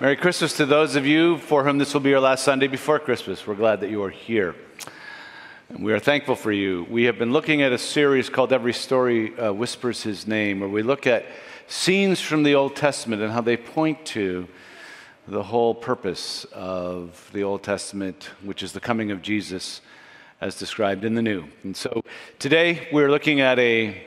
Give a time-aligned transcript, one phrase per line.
[0.00, 2.98] Merry Christmas to those of you for whom this will be your last Sunday before
[2.98, 3.46] Christmas.
[3.46, 4.56] We're glad that you are here.
[5.68, 6.84] And we are thankful for you.
[6.90, 10.68] We have been looking at a series called Every Story uh, Whispers His Name, where
[10.68, 11.26] we look at
[11.68, 14.48] scenes from the Old Testament and how they point to
[15.28, 19.80] the whole purpose of the Old Testament, which is the coming of Jesus
[20.40, 21.44] as described in the New.
[21.62, 22.02] And so
[22.40, 24.02] today we're looking at a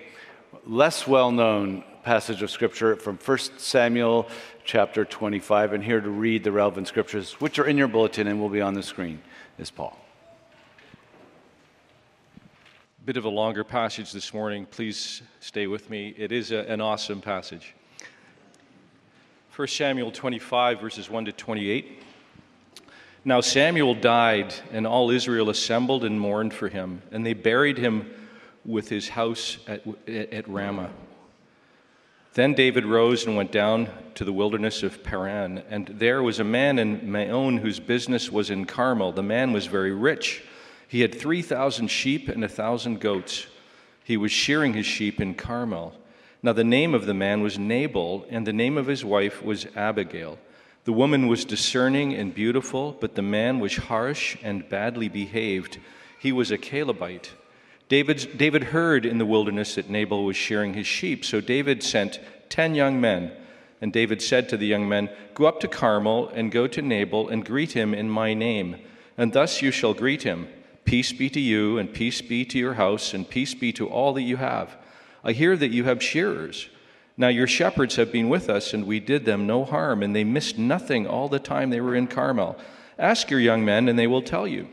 [0.65, 4.29] less well known passage of Scripture from 1 Samuel
[4.63, 5.73] chapter 25.
[5.73, 8.61] And here to read the relevant scriptures, which are in your bulletin and will be
[8.61, 9.21] on the screen,
[9.59, 9.99] is Paul.
[13.03, 14.65] Bit of a longer passage this morning.
[14.65, 16.15] Please stay with me.
[16.17, 17.75] It is a, an awesome passage.
[19.53, 22.03] 1 Samuel 25, verses 1 to 28.
[23.25, 28.09] Now Samuel died, and all Israel assembled and mourned for him, and they buried him
[28.63, 30.89] with his house at, at Ramah.
[32.37, 36.43] Then David rose and went down to the wilderness of Paran, and there was a
[36.43, 39.11] man in Maon whose business was in Carmel.
[39.11, 40.43] The man was very rich.
[40.87, 43.47] He had 3,000 sheep and a 1,000 goats.
[44.03, 45.95] He was shearing his sheep in Carmel.
[46.43, 49.65] Now the name of the man was Nabal, and the name of his wife was
[49.75, 50.37] Abigail.
[50.83, 55.79] The woman was discerning and beautiful, but the man was harsh and badly behaved.
[56.19, 57.31] He was a Calebite.
[57.89, 62.19] David, David heard in the wilderness that Nabal was shearing his sheep, so David sent
[62.49, 63.31] ten young men.
[63.81, 67.29] And David said to the young men, Go up to Carmel and go to Nabal
[67.29, 68.77] and greet him in my name.
[69.17, 70.47] And thus you shall greet him
[70.85, 74.13] Peace be to you, and peace be to your house, and peace be to all
[74.13, 74.77] that you have.
[75.21, 76.69] I hear that you have shearers.
[77.17, 80.23] Now your shepherds have been with us, and we did them no harm, and they
[80.23, 82.57] missed nothing all the time they were in Carmel.
[82.97, 84.69] Ask your young men, and they will tell you.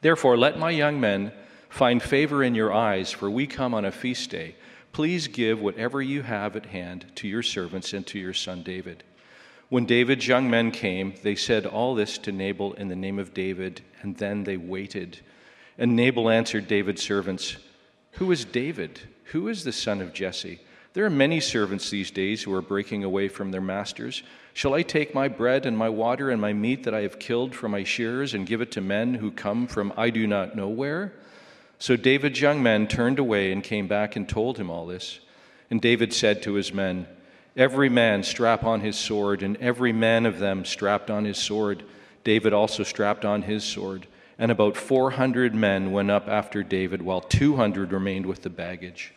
[0.00, 1.30] Therefore, let my young men
[1.68, 4.54] find favor in your eyes, for we come on a feast day.
[4.92, 9.04] Please give whatever you have at hand to your servants and to your son David.
[9.68, 13.34] When David's young men came, they said all this to Nabal in the name of
[13.34, 15.20] David, and then they waited.
[15.76, 17.56] And Nabal answered David's servants,
[18.12, 19.00] Who is David?
[19.24, 20.60] Who is the son of Jesse?
[20.94, 24.22] There are many servants these days who are breaking away from their masters.
[24.54, 27.54] Shall I take my bread and my water and my meat that I have killed
[27.54, 30.68] from my shearers and give it to men who come from I do not know
[30.68, 31.12] where?
[31.78, 35.20] So David's young men turned away and came back and told him all this.
[35.70, 37.06] And David said to his men,
[37.56, 41.82] Every man strap on his sword, and every man of them strapped on his sword.
[42.24, 44.06] David also strapped on his sword.
[44.38, 49.12] And about 400 men went up after David, while 200 remained with the baggage.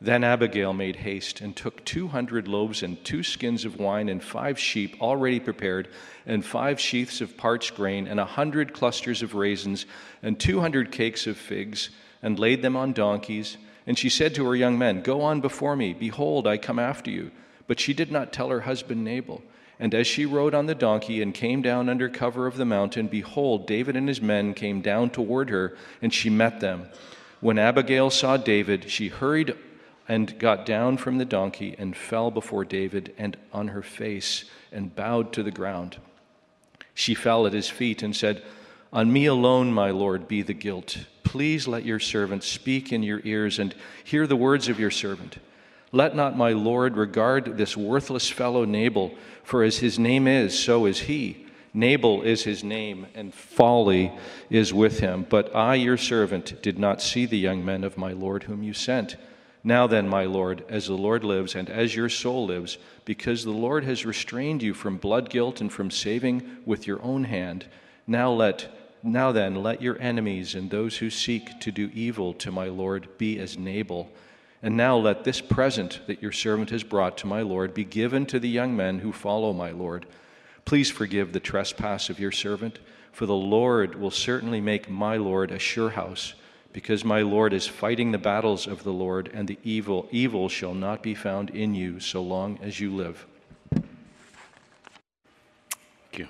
[0.00, 4.56] Then Abigail made haste and took 200 loaves and two skins of wine and five
[4.58, 5.88] sheep already prepared,
[6.24, 9.86] and five sheaths of parched grain, and a hundred clusters of raisins,
[10.22, 11.90] and 200 cakes of figs,
[12.22, 13.56] and laid them on donkeys.
[13.88, 15.94] And she said to her young men, Go on before me.
[15.94, 17.32] Behold, I come after you.
[17.66, 19.42] But she did not tell her husband Nabal.
[19.80, 23.08] And as she rode on the donkey and came down under cover of the mountain,
[23.08, 26.88] behold, David and his men came down toward her, and she met them.
[27.40, 29.54] When Abigail saw David, she hurried
[30.08, 34.96] and got down from the donkey and fell before David and on her face and
[34.96, 35.98] bowed to the ground.
[36.94, 38.42] She fell at his feet and said,
[38.92, 41.06] On me alone, my Lord, be the guilt.
[41.22, 45.38] Please let your servant speak in your ears and hear the words of your servant.
[45.92, 49.14] Let not my Lord regard this worthless fellow Nabal,
[49.44, 51.46] for as his name is, so is he.
[51.74, 54.12] Nabal is his name, and folly
[54.50, 55.26] is with him.
[55.28, 58.72] But I, your servant, did not see the young men of my Lord whom you
[58.72, 59.16] sent.
[59.68, 63.50] Now then, my Lord, as the Lord lives and as your soul lives, because the
[63.50, 67.66] Lord has restrained you from blood guilt and from saving with your own hand,
[68.06, 72.50] now let now then let your enemies and those who seek to do evil to
[72.50, 74.10] my Lord be as Nabal.
[74.62, 78.24] And now let this present that your servant has brought to my Lord be given
[78.24, 80.06] to the young men who follow my Lord.
[80.64, 82.78] Please forgive the trespass of your servant,
[83.12, 86.32] for the Lord will certainly make my Lord a sure house
[86.72, 90.74] because my Lord is fighting the battles of the Lord, and the evil evil shall
[90.74, 93.26] not be found in you so long as you live.
[93.70, 93.84] Thank
[96.12, 96.28] you.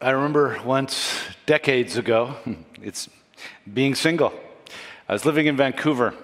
[0.00, 2.36] I remember once, decades ago,
[2.82, 3.08] it's
[3.72, 4.32] being single.
[5.08, 6.14] I was living in Vancouver.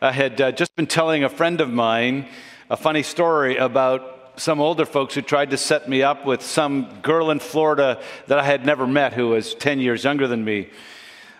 [0.00, 2.28] I had uh, just been telling a friend of mine
[2.70, 7.00] a funny story about some older folks who tried to set me up with some
[7.02, 10.68] girl in Florida that I had never met who was 10 years younger than me.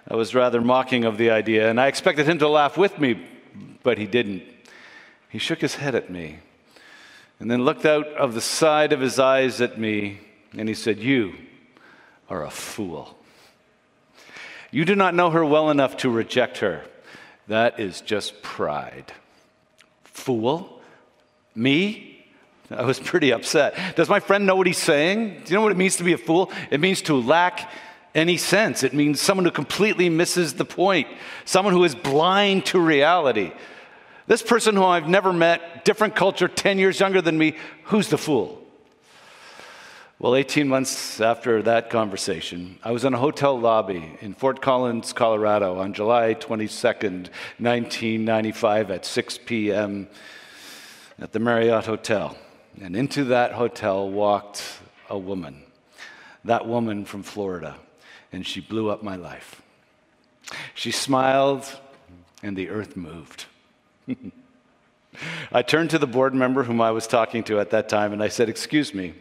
[0.08, 3.26] I was rather mocking of the idea, and I expected him to laugh with me,
[3.82, 4.44] but he didn't.
[5.28, 6.38] He shook his head at me
[7.38, 10.20] and then looked out of the side of his eyes at me,
[10.56, 11.34] and he said, You
[12.30, 13.16] are a fool.
[14.70, 16.84] You do not know her well enough to reject her.
[17.48, 19.12] That is just pride.
[20.04, 20.80] Fool?
[21.54, 22.15] Me?
[22.70, 23.96] I was pretty upset.
[23.96, 25.42] Does my friend know what he's saying?
[25.44, 26.50] Do you know what it means to be a fool?
[26.70, 27.70] It means to lack
[28.14, 28.82] any sense.
[28.82, 31.06] It means someone who completely misses the point,
[31.44, 33.52] someone who is blind to reality.
[34.26, 38.18] This person who I've never met, different culture, 10 years younger than me, who's the
[38.18, 38.62] fool?
[40.18, 45.12] Well, 18 months after that conversation, I was in a hotel lobby in Fort Collins,
[45.12, 47.28] Colorado on July 22nd,
[47.58, 50.08] 1995 at 6 p.m.
[51.20, 52.36] at the Marriott Hotel.
[52.80, 54.62] And into that hotel walked
[55.08, 55.62] a woman,
[56.44, 57.76] that woman from Florida
[58.32, 59.62] and she blew up my life.
[60.74, 61.64] She smiled,
[62.42, 63.46] and the earth moved.
[65.52, 68.22] I turned to the board member whom I was talking to at that time, and
[68.22, 69.14] I said, Excuse me,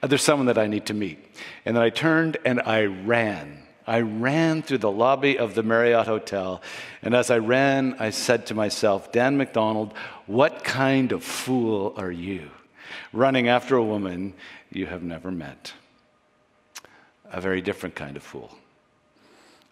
[0.00, 1.18] there's someone that I need to meet.
[1.64, 3.64] And then I turned and I ran.
[3.84, 6.62] I ran through the lobby of the Marriott Hotel.
[7.02, 9.92] And as I ran, I said to myself, Dan McDonald,
[10.26, 12.48] what kind of fool are you?
[13.12, 14.34] Running after a woman
[14.70, 15.72] you have never met
[17.32, 18.56] a very different kind of fool.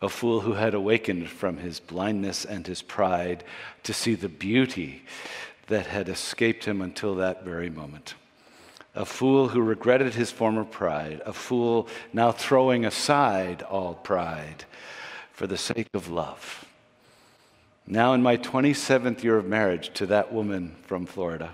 [0.03, 3.45] A fool who had awakened from his blindness and his pride
[3.83, 5.03] to see the beauty
[5.67, 8.15] that had escaped him until that very moment.
[8.95, 14.65] A fool who regretted his former pride, a fool now throwing aside all pride
[15.33, 16.65] for the sake of love.
[17.87, 21.51] Now, in my 27th year of marriage to that woman from Florida,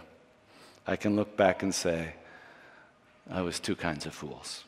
[0.87, 2.15] I can look back and say,
[3.31, 4.65] I was two kinds of fools.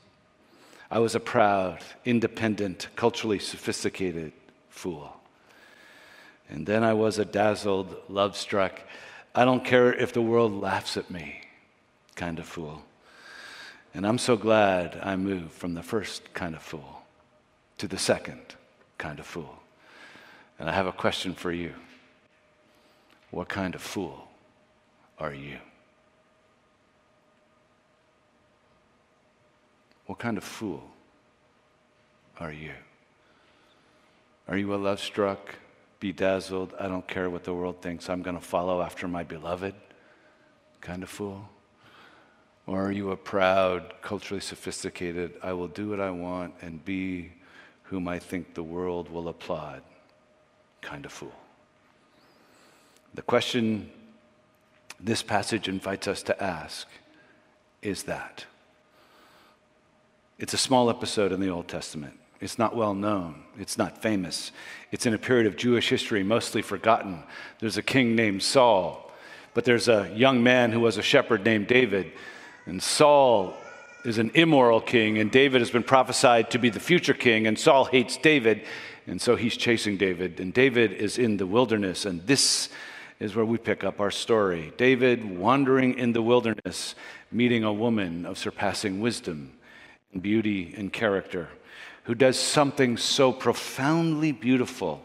[0.90, 4.32] I was a proud, independent, culturally sophisticated
[4.70, 5.14] fool.
[6.50, 8.80] And then I was a dazzled, love struck,
[9.34, 11.42] I don't care if the world laughs at me
[12.16, 12.82] kind of fool.
[13.94, 17.02] And I'm so glad I moved from the first kind of fool
[17.78, 18.40] to the second
[18.96, 19.58] kind of fool.
[20.58, 21.74] And I have a question for you
[23.30, 24.28] What kind of fool
[25.18, 25.58] are you?
[30.08, 30.82] What kind of fool
[32.40, 32.72] are you?
[34.48, 35.54] Are you a love struck,
[36.00, 39.74] bedazzled, I don't care what the world thinks, I'm going to follow after my beloved
[40.80, 41.46] kind of fool?
[42.66, 47.30] Or are you a proud, culturally sophisticated, I will do what I want and be
[47.82, 49.82] whom I think the world will applaud
[50.80, 51.36] kind of fool?
[53.12, 53.90] The question
[54.98, 56.88] this passage invites us to ask
[57.82, 58.46] is that.
[60.38, 62.16] It's a small episode in the Old Testament.
[62.40, 63.42] It's not well known.
[63.58, 64.52] It's not famous.
[64.92, 67.24] It's in a period of Jewish history mostly forgotten.
[67.58, 69.10] There's a king named Saul,
[69.52, 72.12] but there's a young man who was a shepherd named David.
[72.66, 73.56] And Saul
[74.04, 77.58] is an immoral king, and David has been prophesied to be the future king, and
[77.58, 78.62] Saul hates David,
[79.08, 80.38] and so he's chasing David.
[80.38, 82.68] And David is in the wilderness, and this
[83.18, 84.72] is where we pick up our story.
[84.76, 86.94] David wandering in the wilderness,
[87.32, 89.57] meeting a woman of surpassing wisdom
[90.12, 91.48] and beauty and character,
[92.04, 95.02] who does something so profoundly beautiful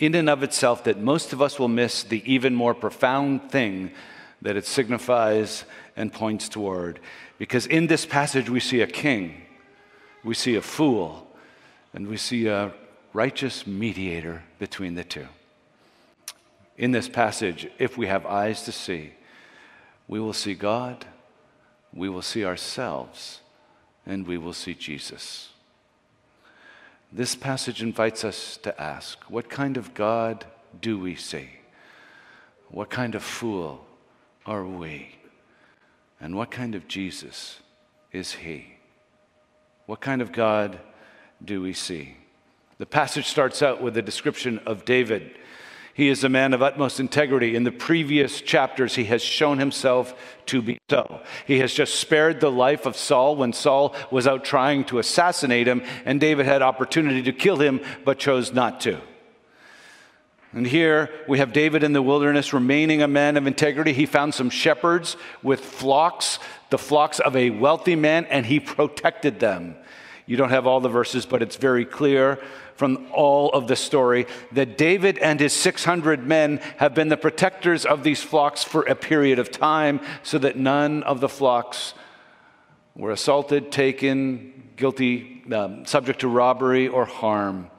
[0.00, 3.92] in and of itself that most of us will miss the even more profound thing
[4.42, 5.64] that it signifies
[5.94, 6.98] and points toward.
[7.38, 9.42] Because in this passage, we see a king,
[10.24, 11.26] we see a fool,
[11.92, 12.72] and we see a
[13.12, 15.26] righteous mediator between the two.
[16.78, 19.12] In this passage, if we have eyes to see,
[20.08, 21.04] we will see God,
[21.92, 23.40] we will see ourselves
[24.06, 25.50] and we will see Jesus.
[27.12, 30.44] This passage invites us to ask what kind of God
[30.80, 31.48] do we see?
[32.68, 33.84] What kind of fool
[34.46, 35.16] are we?
[36.20, 37.60] And what kind of Jesus
[38.12, 38.74] is he?
[39.86, 40.78] What kind of God
[41.44, 42.16] do we see?
[42.78, 45.36] The passage starts out with a description of David
[46.00, 47.54] he is a man of utmost integrity.
[47.54, 50.14] In the previous chapters, he has shown himself
[50.46, 51.20] to be so.
[51.46, 55.68] He has just spared the life of Saul when Saul was out trying to assassinate
[55.68, 58.98] him, and David had opportunity to kill him, but chose not to.
[60.54, 63.92] And here we have David in the wilderness remaining a man of integrity.
[63.92, 66.38] He found some shepherds with flocks,
[66.70, 69.76] the flocks of a wealthy man, and he protected them.
[70.26, 72.38] You don't have all the verses, but it's very clear
[72.76, 77.84] from all of the story that David and his 600 men have been the protectors
[77.84, 81.94] of these flocks for a period of time so that none of the flocks
[82.94, 87.70] were assaulted, taken, guilty, um, subject to robbery or harm.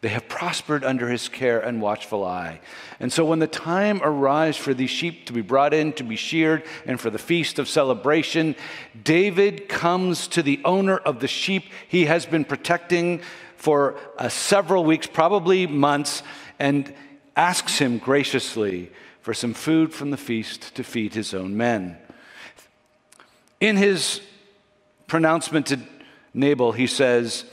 [0.00, 2.60] They have prospered under his care and watchful eye.
[3.00, 6.14] And so, when the time arrives for these sheep to be brought in to be
[6.14, 8.54] sheared and for the feast of celebration,
[9.02, 13.22] David comes to the owner of the sheep he has been protecting
[13.56, 16.22] for uh, several weeks, probably months,
[16.60, 16.94] and
[17.36, 21.98] asks him graciously for some food from the feast to feed his own men.
[23.60, 24.20] In his
[25.08, 25.80] pronouncement to
[26.32, 27.44] Nabal, he says,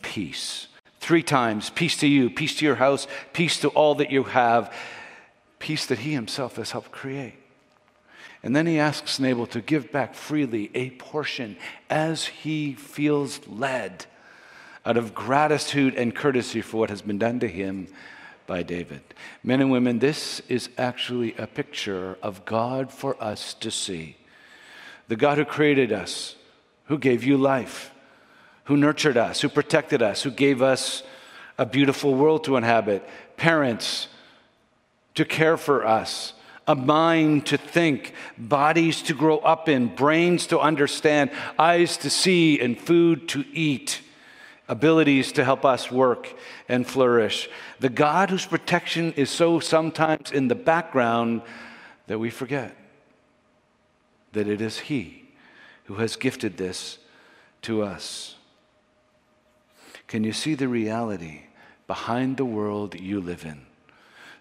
[0.00, 0.67] Peace.
[1.08, 4.70] Three times, peace to you, peace to your house, peace to all that you have,
[5.58, 7.32] peace that he himself has helped create.
[8.42, 11.56] And then he asks Nabal to give back freely a portion
[11.88, 14.04] as he feels led
[14.84, 17.88] out of gratitude and courtesy for what has been done to him
[18.46, 19.00] by David.
[19.42, 24.18] Men and women, this is actually a picture of God for us to see.
[25.06, 26.36] The God who created us,
[26.84, 27.92] who gave you life,
[28.68, 31.02] who nurtured us, who protected us, who gave us
[31.56, 33.02] a beautiful world to inhabit,
[33.38, 34.08] parents
[35.14, 36.34] to care for us
[36.66, 42.60] a mind to think, bodies to grow up in, brains to understand, eyes to see,
[42.60, 44.02] and food to eat,
[44.68, 46.36] abilities to help us work
[46.68, 47.48] and flourish.
[47.80, 51.40] The God whose protection is so sometimes in the background
[52.06, 52.76] that we forget
[54.32, 55.24] that it is He
[55.84, 56.98] who has gifted this
[57.62, 58.34] to us.
[60.08, 61.42] Can you see the reality
[61.86, 63.68] behind the world you live in?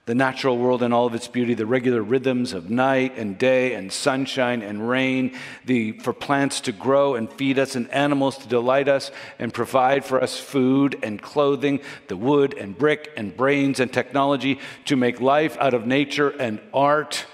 [0.07, 3.73] the natural world and all of its beauty, the regular rhythms of night and day
[3.73, 8.47] and sunshine and rain, the, for plants to grow and feed us and animals to
[8.47, 13.81] delight us and provide for us food and clothing, the wood and brick and brains
[13.81, 17.25] and technology to make life out of nature and art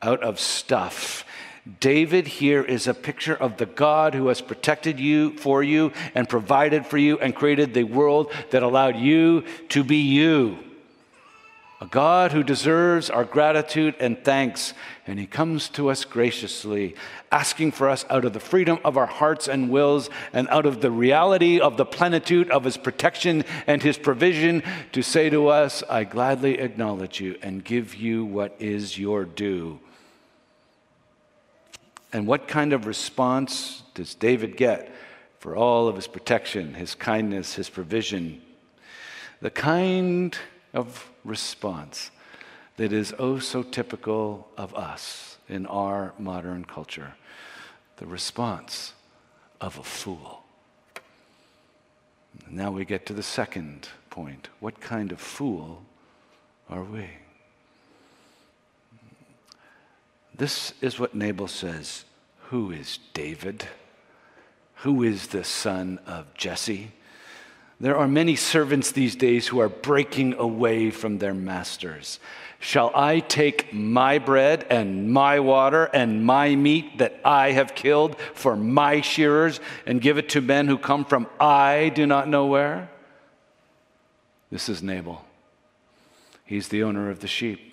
[0.00, 1.24] out of stuff.
[1.80, 6.28] David here is a picture of the God who has protected you for you and
[6.28, 10.58] provided for you and created the world that allowed you to be you
[11.82, 14.72] a God who deserves our gratitude and thanks.
[15.04, 16.94] And He comes to us graciously,
[17.32, 20.80] asking for us out of the freedom of our hearts and wills and out of
[20.80, 25.82] the reality of the plenitude of His protection and His provision to say to us,
[25.90, 29.80] I gladly acknowledge you and give you what is your due.
[32.12, 34.94] And what kind of response does David get
[35.38, 38.42] for all of his protection, his kindness, his provision?
[39.40, 40.36] The kind
[40.74, 42.10] of response
[42.76, 47.14] that is oh so typical of us in our modern culture
[47.96, 48.94] the response
[49.60, 50.42] of a fool.
[52.50, 54.48] Now we get to the second point.
[54.58, 55.84] What kind of fool
[56.68, 57.08] are we?
[60.42, 62.04] This is what Nabal says
[62.50, 63.68] Who is David?
[64.78, 66.90] Who is the son of Jesse?
[67.78, 72.18] There are many servants these days who are breaking away from their masters.
[72.58, 78.16] Shall I take my bread and my water and my meat that I have killed
[78.34, 82.46] for my shearers and give it to men who come from I do not know
[82.46, 82.90] where?
[84.50, 85.24] This is Nabal.
[86.44, 87.71] He's the owner of the sheep,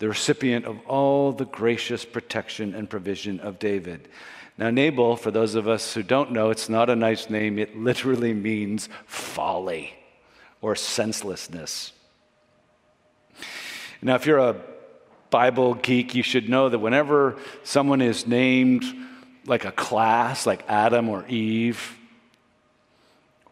[0.00, 4.08] the recipient of all the gracious protection and provision of David.
[4.56, 7.58] Now, Nabal, for those of us who don't know, it's not a nice name.
[7.58, 9.94] It literally means folly
[10.62, 11.92] or senselessness.
[14.00, 14.56] Now, if you're a
[15.28, 18.84] Bible geek, you should know that whenever someone is named
[19.46, 21.98] like a class, like Adam or Eve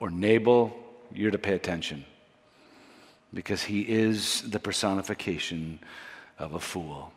[0.01, 0.75] or Nabal,
[1.13, 2.07] you're to pay attention
[3.35, 5.79] because he is the personification
[6.39, 7.13] of a fool.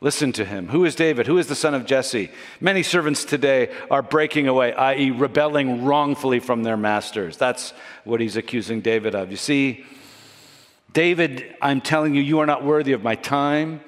[0.00, 0.68] Listen to him.
[0.68, 1.26] Who is David?
[1.26, 2.30] Who is the son of Jesse?
[2.60, 7.36] Many servants today are breaking away, i.e., rebelling wrongfully from their masters.
[7.38, 7.72] That's
[8.04, 9.30] what he's accusing David of.
[9.30, 9.86] You see,
[10.92, 13.80] David, I'm telling you, you are not worthy of my time.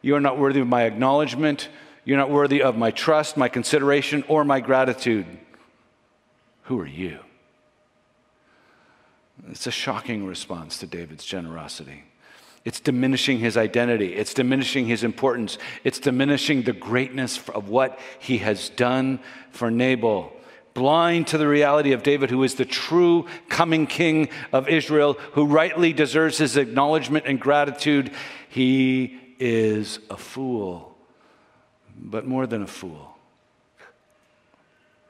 [0.00, 1.68] You are not worthy of my acknowledgement.
[2.04, 5.26] You're not worthy of my trust, my consideration, or my gratitude.
[6.64, 7.18] Who are you?
[9.50, 12.04] It's a shocking response to David's generosity.
[12.64, 14.14] It's diminishing his identity.
[14.14, 15.58] It's diminishing his importance.
[15.82, 19.18] It's diminishing the greatness of what he has done
[19.50, 20.32] for Nabal.
[20.74, 25.44] Blind to the reality of David, who is the true coming king of Israel, who
[25.44, 28.12] rightly deserves his acknowledgement and gratitude,
[28.48, 30.96] he is a fool.
[31.94, 33.16] But more than a fool,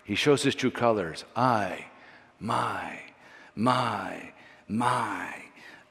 [0.05, 1.87] he shows his true colors I,
[2.41, 2.99] my,
[3.55, 4.33] my,
[4.67, 5.35] my,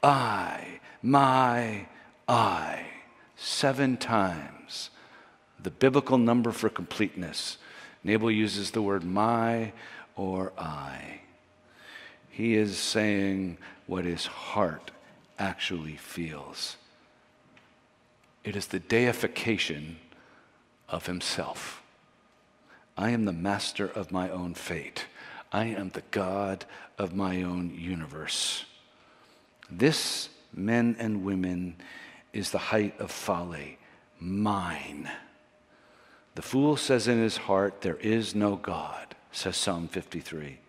[0.04, 1.88] I my
[2.28, 2.86] I.
[3.36, 4.90] Seven times.
[5.62, 7.58] The biblical number for completeness.
[8.04, 9.74] Nabal uses the word my
[10.16, 11.22] or I.
[12.30, 14.92] He is saying what his heart
[15.38, 16.78] actually feels.
[18.44, 19.98] It is the deification
[20.90, 21.82] of himself.
[22.98, 25.06] I am the master of my own fate.
[25.52, 26.66] I am the God
[26.98, 28.66] of my own universe.
[29.70, 31.76] This, men and women,
[32.34, 33.78] is the height of folly,
[34.20, 35.10] mine.
[36.36, 40.60] The fool says in his heart, There is no God, says Psalm 53.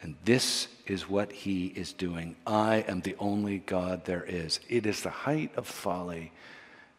[0.00, 2.36] And this is what he is doing.
[2.46, 4.60] I am the only God there is.
[4.68, 6.30] It is the height of folly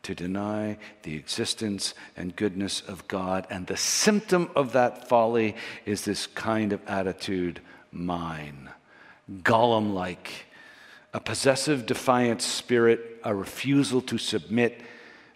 [0.03, 3.47] to deny the existence and goodness of God.
[3.49, 7.61] And the symptom of that folly is this kind of attitude
[7.91, 8.69] mine,
[9.43, 10.45] Gollum like,
[11.13, 14.81] a possessive, defiant spirit, a refusal to submit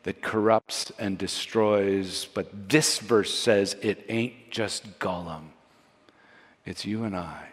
[0.03, 2.25] that corrupts and destroys.
[2.25, 5.49] But this verse says it ain't just Gollum,
[6.65, 7.47] it's you and I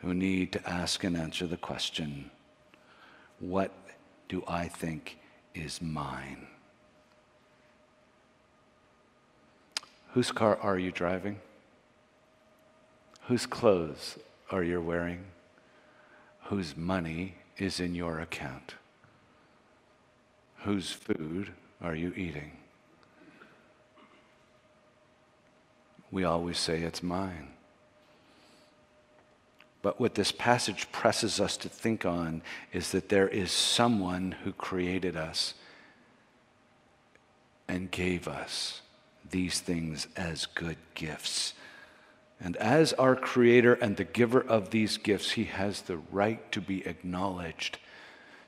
[0.00, 2.30] who need to ask and answer the question
[3.38, 3.72] what
[4.28, 5.18] do I think
[5.54, 6.46] is mine?
[10.12, 11.40] Whose car are you driving?
[13.28, 14.18] Whose clothes
[14.50, 15.24] are you wearing?
[16.50, 18.74] Whose money is in your account?
[20.64, 22.50] Whose food are you eating?
[26.10, 27.50] We always say it's mine.
[29.80, 32.42] But what this passage presses us to think on
[32.72, 35.54] is that there is someone who created us
[37.68, 38.80] and gave us
[39.30, 41.54] these things as good gifts.
[42.42, 46.60] And as our creator and the giver of these gifts, he has the right to
[46.60, 47.78] be acknowledged,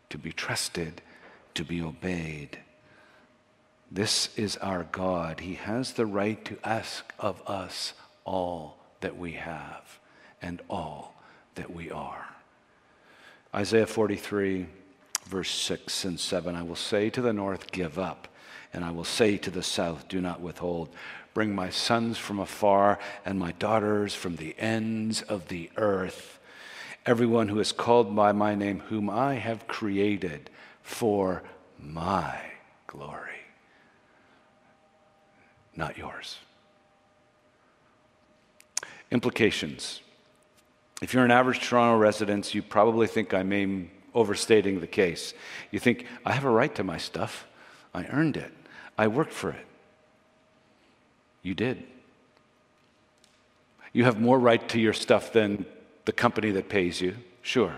[0.09, 1.03] to be trusted,
[1.55, 2.59] to be obeyed.
[3.91, 5.41] This is our God.
[5.41, 7.93] He has the right to ask of us
[8.25, 9.99] all that we have
[10.41, 11.15] and all
[11.57, 12.27] that we are.
[13.55, 14.67] Isaiah 43,
[15.27, 18.29] verse 6 and 7 I will say to the north, Give up,
[18.73, 20.89] and I will say to the south, Do not withhold.
[21.35, 26.39] Bring my sons from afar and my daughters from the ends of the earth.
[27.07, 30.51] Everyone who is called by my name, whom I have created
[30.83, 31.43] for
[31.79, 32.39] my
[32.87, 33.41] glory,
[35.75, 36.39] not yours.
[39.11, 40.01] Implications.
[41.01, 45.35] If you're an average Toronto resident, you probably think I may overstating the case.
[45.71, 47.47] You think, I have a right to my stuff.
[47.95, 48.53] I earned it.
[48.97, 49.67] I worked for it.
[51.43, 51.83] You did.
[53.93, 55.67] You have more right to your stuff than
[56.05, 57.77] the company that pays you, sure.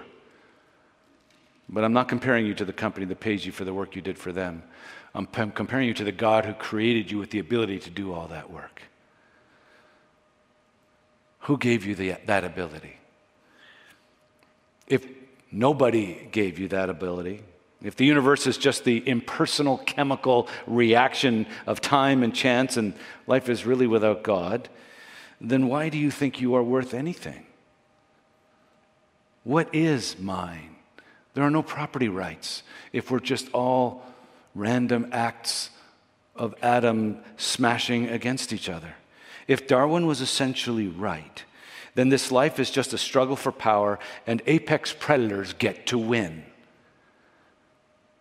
[1.69, 4.03] But I'm not comparing you to the company that pays you for the work you
[4.03, 4.63] did for them.
[5.15, 8.13] I'm p- comparing you to the God who created you with the ability to do
[8.13, 8.83] all that work.
[11.41, 12.97] Who gave you the, that ability?
[14.87, 15.07] If
[15.51, 17.43] nobody gave you that ability,
[17.85, 22.95] if the universe is just the impersonal chemical reaction of time and chance and
[23.27, 24.69] life is really without God,
[25.41, 27.45] then why do you think you are worth anything?
[29.45, 30.77] What is mine?
[31.35, 34.03] There are no property rights if we're just all
[34.55, 35.69] random acts
[36.35, 38.95] of atom smashing against each other.
[39.47, 41.45] If Darwin was essentially right,
[41.95, 46.45] then this life is just a struggle for power, and apex predators get to win.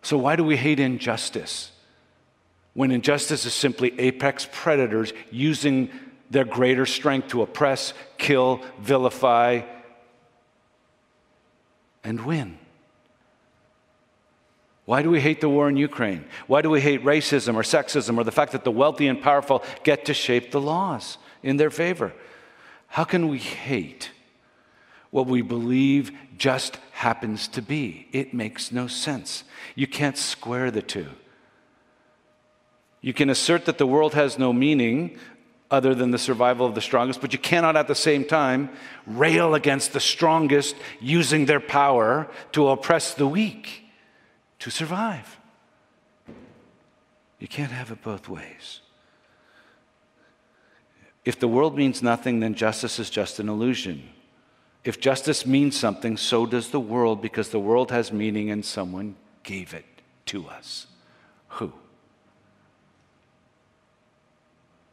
[0.04, 1.72] So, why do we hate injustice?
[2.74, 5.88] When injustice is simply apex predators using
[6.30, 9.62] their greater strength to oppress, kill, vilify,
[12.02, 12.58] and win.
[14.84, 16.26] Why do we hate the war in Ukraine?
[16.48, 19.64] Why do we hate racism or sexism or the fact that the wealthy and powerful
[19.84, 22.12] get to shape the laws in their favor?
[22.88, 24.10] How can we hate
[25.14, 28.08] what we believe just happens to be?
[28.10, 29.44] It makes no sense.
[29.76, 31.06] You can't square the two.
[33.00, 35.16] You can assert that the world has no meaning
[35.70, 38.70] other than the survival of the strongest, but you cannot at the same time
[39.06, 43.84] rail against the strongest using their power to oppress the weak
[44.58, 45.38] to survive.
[47.38, 48.80] You can't have it both ways.
[51.24, 54.10] If the world means nothing, then justice is just an illusion.
[54.84, 59.16] If justice means something, so does the world because the world has meaning and someone
[59.42, 59.86] gave it
[60.26, 60.86] to us.
[61.48, 61.72] Who?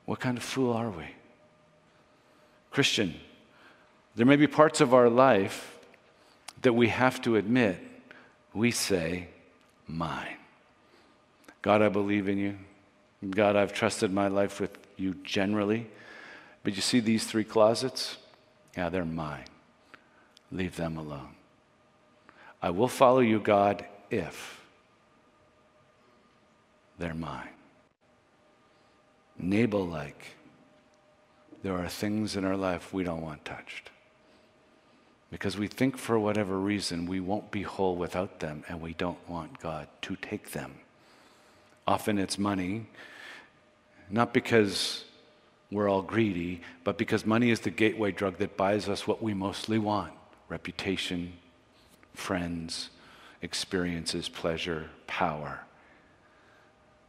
[0.06, 1.06] What kind of fool are we?
[2.72, 3.16] Christian,
[4.16, 5.78] there may be parts of our life
[6.62, 7.78] that we have to admit
[8.54, 9.28] we say,
[9.88, 10.38] mine.
[11.62, 12.58] God, I believe in you.
[13.30, 15.88] God, I've trusted my life with you generally.
[16.64, 18.18] But you see these three closets?
[18.76, 19.46] Yeah, they're mine.
[20.52, 21.36] Leave them alone.
[22.62, 24.62] I will follow you, God, if
[27.00, 27.48] they're mine.
[29.40, 30.36] Nabal like,
[31.64, 33.90] there are things in our life we don't want touched.
[35.32, 39.30] Because we think for whatever reason we won't be whole without them and we don't
[39.30, 40.74] want God to take them.
[41.88, 42.86] Often it's money,
[44.10, 45.06] not because
[45.72, 49.34] we're all greedy, but because money is the gateway drug that buys us what we
[49.34, 50.12] mostly want
[50.52, 51.32] reputation,
[52.14, 52.90] friends,
[53.42, 55.62] experiences, pleasure, power.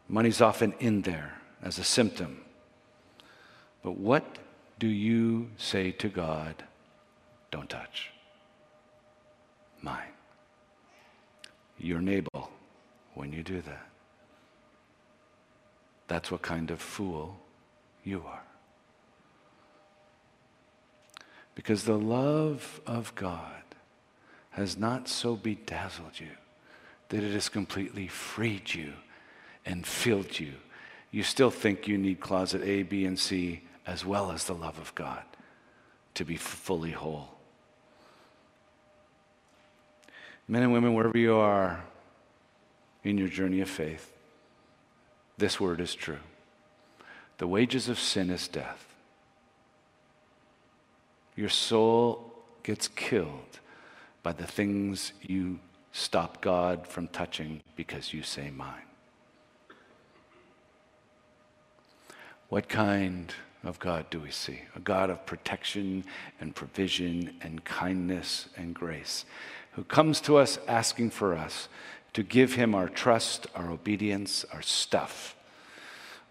[0.08, 2.40] Money's often in there as a symptom.
[3.82, 4.24] But what
[4.78, 6.54] do you say to God?
[7.50, 8.12] Don't touch.
[9.82, 10.14] Mine.
[11.78, 12.44] Your neighbor
[13.14, 13.86] when you do that.
[16.06, 17.40] That's what kind of fool
[18.04, 18.44] you are.
[21.54, 23.62] Because the love of God
[24.50, 26.28] has not so bedazzled you
[27.08, 28.92] that it has completely freed you
[29.66, 30.54] and filled you.
[31.10, 34.78] You still think you need closet A, B, and C as well as the love
[34.78, 35.22] of God
[36.14, 37.28] to be fully whole.
[40.48, 41.84] Men and women, wherever you are
[43.04, 44.12] in your journey of faith,
[45.38, 46.18] this word is true.
[47.38, 48.91] The wages of sin is death.
[51.34, 53.60] Your soul gets killed
[54.22, 55.58] by the things you
[55.92, 58.82] stop God from touching because you say mine.
[62.48, 63.32] What kind
[63.64, 64.60] of God do we see?
[64.76, 66.04] A God of protection
[66.40, 69.24] and provision and kindness and grace,
[69.72, 71.68] who comes to us asking for us
[72.12, 75.34] to give him our trust, our obedience, our stuff.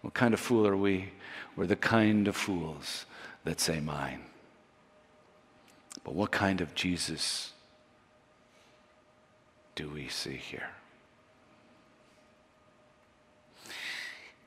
[0.02, 1.10] What kind of fool are we?
[1.56, 3.04] We're the kind of fools
[3.44, 4.22] that say mine.
[6.04, 7.52] But what kind of Jesus
[9.74, 10.70] do we see here?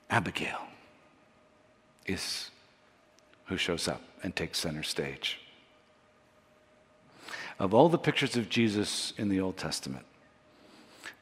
[0.09, 0.61] Abigail
[2.05, 2.51] is
[3.45, 5.39] who shows up and takes center stage.
[7.57, 10.05] Of all the pictures of Jesus in the Old Testament,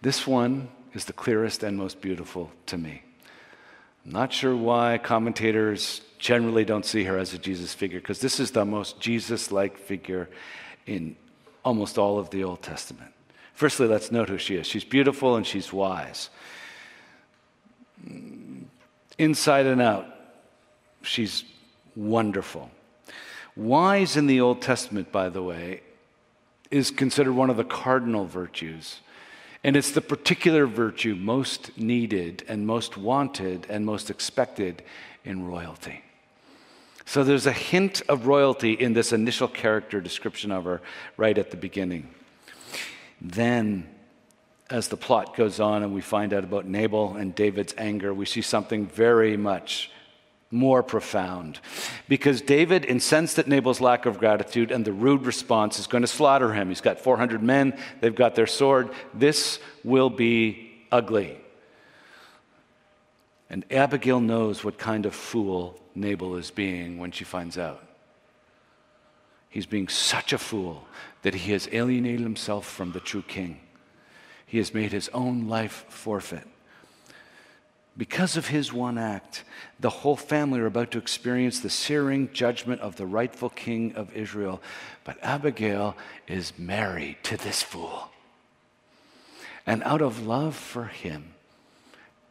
[0.01, 3.03] this one is the clearest and most beautiful to me.
[4.05, 8.51] Not sure why commentators generally don't see her as a Jesus figure, because this is
[8.51, 10.29] the most Jesus like figure
[10.85, 11.15] in
[11.63, 13.11] almost all of the Old Testament.
[13.53, 14.67] Firstly, let's note who she is.
[14.67, 16.29] She's beautiful and she's wise.
[19.17, 20.07] Inside and out,
[21.01, 21.43] she's
[21.95, 22.71] wonderful.
[23.55, 25.81] Wise in the Old Testament, by the way,
[26.71, 28.99] is considered one of the cardinal virtues.
[29.63, 34.83] And it's the particular virtue most needed and most wanted and most expected
[35.23, 36.03] in royalty.
[37.05, 40.81] So there's a hint of royalty in this initial character description of her
[41.17, 42.09] right at the beginning.
[43.21, 43.87] Then,
[44.69, 48.25] as the plot goes on and we find out about Nabal and David's anger, we
[48.25, 49.91] see something very much
[50.53, 51.59] more profound.
[52.07, 56.07] Because David, incensed at Nabal's lack of gratitude and the rude response, is going to
[56.07, 56.69] slaughter him.
[56.69, 58.89] He's got 400 men, they've got their sword.
[59.13, 61.37] This will be ugly.
[63.49, 67.85] And Abigail knows what kind of fool Nabal is being when she finds out.
[69.49, 70.87] He's being such a fool
[71.21, 73.59] that he has alienated himself from the true king.
[74.47, 76.47] He has made his own life forfeit.
[77.95, 79.43] Because of his one act,
[79.79, 84.11] the whole family are about to experience the searing judgment of the rightful king of
[84.15, 84.61] Israel.
[85.03, 85.95] But Abigail
[86.27, 88.09] is married to this fool.
[89.67, 91.35] And out of love for him,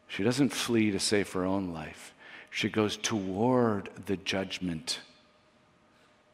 [0.09, 2.13] she doesn't flee to save her own life.
[2.51, 5.01] She goes toward the judgment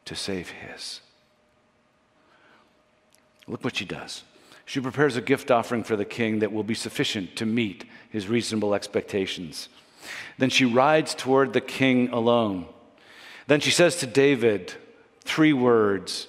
[0.05, 1.01] to save his.
[3.47, 4.23] Look what she does.
[4.69, 8.27] She prepares a gift offering for the king that will be sufficient to meet his
[8.27, 9.67] reasonable expectations.
[10.37, 12.67] Then she rides toward the king alone.
[13.47, 14.75] Then she says to David
[15.21, 16.27] three words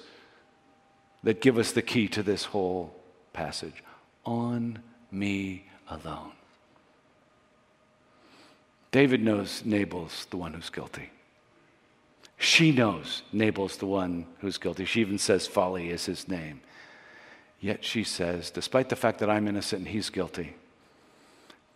[1.21, 2.95] that give us the key to this whole
[3.31, 3.83] passage
[4.25, 4.79] On
[5.11, 6.31] me alone.
[8.91, 11.11] David knows Nabal's the one who's guilty.
[12.39, 14.85] She knows Nabal's the one who's guilty.
[14.85, 16.61] She even says folly is his name.
[17.61, 20.55] Yet she says, despite the fact that I'm innocent and he's guilty,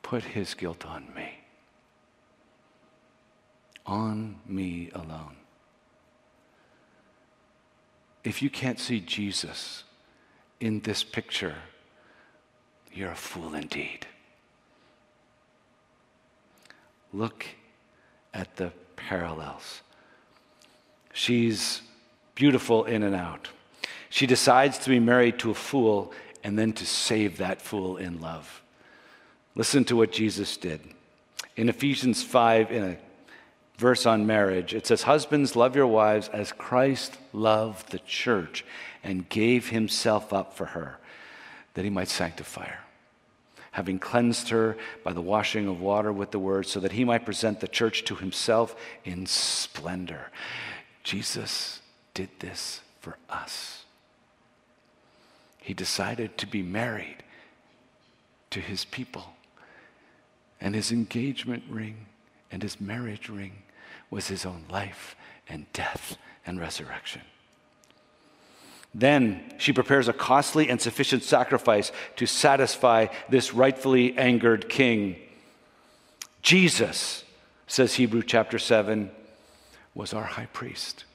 [0.01, 1.39] put his guilt on me.
[3.85, 5.35] On me alone.
[8.23, 9.83] If you can't see Jesus
[10.59, 11.55] in this picture,
[12.91, 14.07] you're a fool indeed.
[17.13, 17.45] Look
[18.33, 19.81] at the parallels.
[21.13, 21.83] She's
[22.33, 23.49] beautiful in and out.
[24.15, 28.21] She decides to be married to a fool and then to save that fool in
[28.21, 28.63] love.
[29.55, 30.79] Listen to what Jesus did.
[31.57, 32.97] In Ephesians 5, in a
[33.77, 34.73] verse on marriage.
[34.73, 38.63] It says, Husbands, love your wives as Christ loved the church
[39.03, 40.97] and gave himself up for her,
[41.73, 42.83] that he might sanctify her,
[43.71, 47.25] having cleansed her by the washing of water with the word, so that he might
[47.25, 50.31] present the church to himself in splendor.
[51.03, 51.81] Jesus
[52.13, 53.84] did this for us.
[55.65, 57.23] He decided to be married
[58.51, 59.33] to his people.
[60.61, 62.05] And his engagement ring
[62.51, 63.63] and his marriage ring
[64.11, 65.15] was his own life
[65.49, 67.23] and death and resurrection.
[68.93, 75.15] Then she prepares a costly and sufficient sacrifice to satisfy this rightfully angered king.
[76.43, 77.23] Jesus,
[77.65, 79.09] says Hebrew chapter 7,
[79.95, 81.05] was our high priest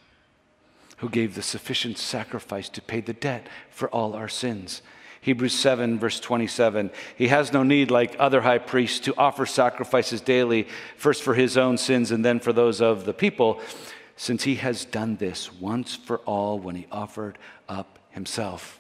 [1.00, 4.82] who gave the sufficient sacrifice to pay the debt for all our sins.
[5.22, 6.90] Hebrews 7, verse 27.
[7.16, 11.56] He has no need, like other high priests, to offer sacrifices daily, first for his
[11.56, 13.60] own sins and then for those of the people,
[14.16, 18.78] since he has done this once for all when he offered up himself.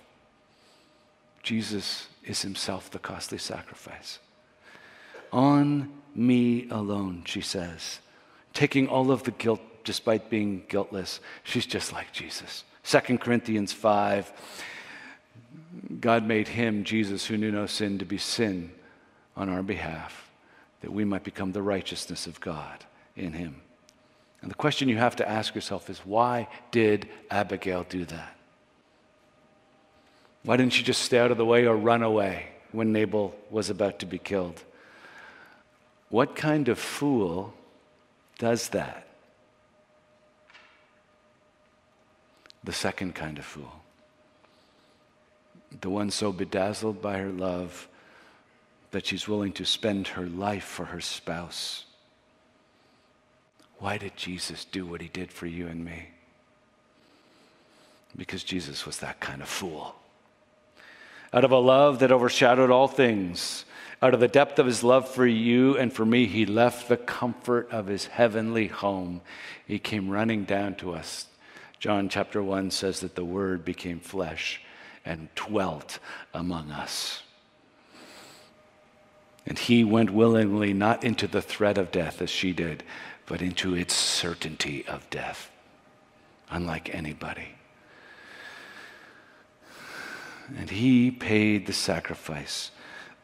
[1.42, 4.18] Jesus is himself the costly sacrifice.
[5.32, 8.00] On me alone, she says,
[8.52, 11.20] taking all of the guilt despite being guiltless.
[11.44, 12.64] She's just like Jesus.
[12.84, 14.32] 2 Corinthians 5
[16.00, 18.72] God made him, Jesus, who knew no sin, to be sin
[19.36, 20.30] on our behalf,
[20.80, 22.84] that we might become the righteousness of God
[23.16, 23.60] in him.
[24.42, 28.36] And the question you have to ask yourself is why did Abigail do that?
[30.42, 33.68] Why didn't she just stay out of the way or run away when Nabal was
[33.68, 34.62] about to be killed?
[36.08, 37.52] What kind of fool
[38.38, 39.06] does that?
[42.64, 43.80] The second kind of fool
[45.80, 47.88] the one so bedazzled by her love
[48.90, 51.84] that she's willing to spend her life for her spouse.
[53.78, 56.08] Why did Jesus do what he did for you and me?
[58.16, 59.94] Because Jesus was that kind of fool.
[61.32, 63.64] Out of a love that overshadowed all things,
[64.02, 66.96] out of the depth of his love for you and for me, he left the
[66.96, 69.20] comfort of his heavenly home.
[69.64, 71.26] He came running down to us.
[71.80, 74.60] John chapter 1 says that the Word became flesh
[75.02, 75.98] and dwelt
[76.34, 77.22] among us.
[79.46, 82.84] And he went willingly not into the threat of death as she did,
[83.24, 85.50] but into its certainty of death,
[86.50, 87.48] unlike anybody.
[90.58, 92.72] And he paid the sacrifice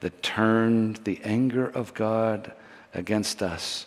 [0.01, 2.53] that turned the anger of God
[2.95, 3.85] against us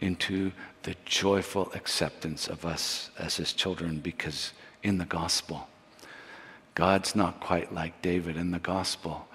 [0.00, 5.68] into the joyful acceptance of us as his children because in the gospel,
[6.74, 9.26] God's not quite like David in the gospel.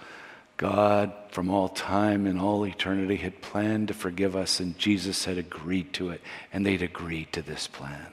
[0.57, 5.37] God, from all time and all eternity, had planned to forgive us, and Jesus had
[5.37, 6.21] agreed to it,
[6.53, 8.07] and they'd agreed to this plan.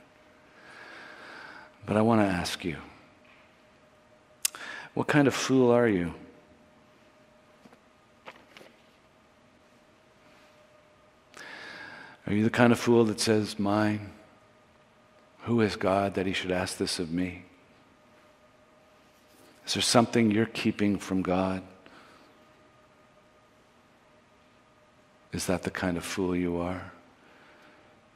[1.86, 2.76] But I want to ask you
[4.94, 6.12] what kind of fool are you?
[12.32, 14.08] Are you the kind of fool that says, Mine?
[15.40, 17.42] Who is God that he should ask this of me?
[19.66, 21.62] Is there something you're keeping from God?
[25.34, 26.92] Is that the kind of fool you are?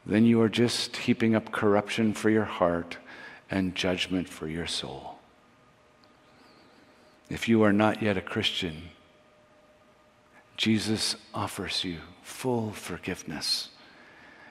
[0.06, 2.96] Then you are just heaping up corruption for your heart
[3.50, 5.18] and judgment for your soul.
[7.28, 8.84] If you are not yet a Christian,
[10.56, 13.68] Jesus offers you full forgiveness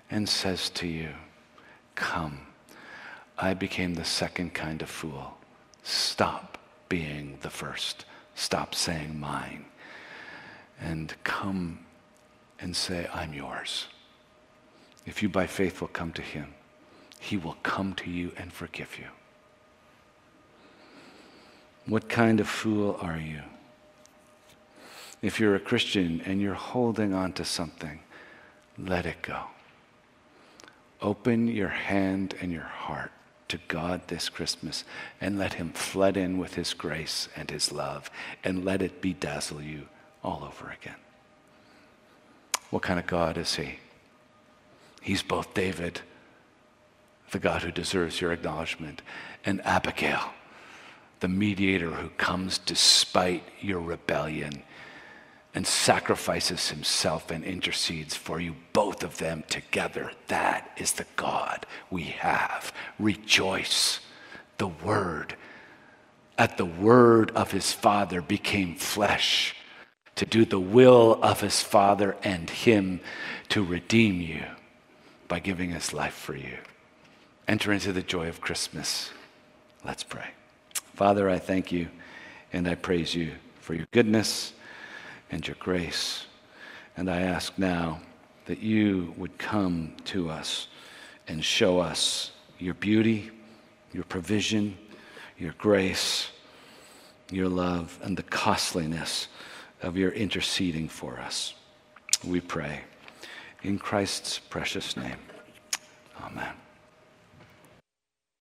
[0.09, 1.09] and says to you,
[1.95, 2.47] Come,
[3.37, 5.37] I became the second kind of fool.
[5.83, 6.57] Stop
[6.89, 8.05] being the first.
[8.35, 9.65] Stop saying mine.
[10.79, 11.79] And come
[12.59, 13.87] and say, I'm yours.
[15.05, 16.53] If you by faith will come to him,
[17.19, 19.07] he will come to you and forgive you.
[21.85, 23.41] What kind of fool are you?
[25.21, 27.99] If you're a Christian and you're holding on to something,
[28.77, 29.43] let it go.
[31.01, 33.11] Open your hand and your heart
[33.47, 34.83] to God this Christmas
[35.21, 38.09] and let Him flood in with His grace and His love
[38.43, 39.87] and let it bedazzle you
[40.23, 40.95] all over again.
[42.69, 43.79] What kind of God is He?
[45.01, 46.01] He's both David,
[47.31, 49.01] the God who deserves your acknowledgement,
[49.45, 50.33] and Abigail,
[51.19, 54.63] the mediator who comes despite your rebellion
[55.55, 60.11] and sacrifices himself and intercedes for you, both of them together.
[60.27, 62.73] That is the God we have.
[62.99, 64.01] Rejoice.
[64.57, 65.35] The Word,
[66.37, 69.55] at the word of his Father, became flesh
[70.15, 72.99] to do the will of his Father and him
[73.49, 74.43] to redeem you
[75.27, 76.57] by giving his life for you.
[77.47, 79.11] Enter into the joy of Christmas.
[79.83, 80.29] Let's pray.
[80.95, 81.89] Father, I thank you
[82.53, 84.53] and I praise you for your goodness
[85.31, 86.25] and your grace.
[86.97, 88.01] And I ask now
[88.45, 90.67] that you would come to us
[91.27, 93.31] and show us your beauty,
[93.91, 94.77] your provision,
[95.37, 96.29] your grace,
[97.31, 99.27] your love, and the costliness
[99.81, 101.55] of your interceding for us.
[102.23, 102.81] We pray
[103.63, 105.17] in Christ's precious name.
[106.21, 106.64] Amen.